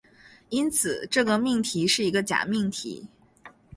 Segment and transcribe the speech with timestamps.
[0.49, 3.07] 因此，这个命题是一个假命题。